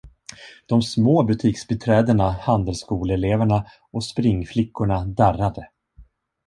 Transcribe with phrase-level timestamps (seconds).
[0.65, 5.69] De små butiksbiträdena, handelsskoleeleverna och springflickorna darrade.